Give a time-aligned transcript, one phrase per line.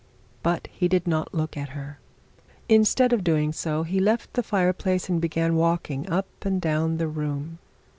[0.41, 1.99] But he did not look at her.
[2.67, 6.97] Instead of doing so, he left the fire place and began walking up and down
[6.97, 7.59] the room.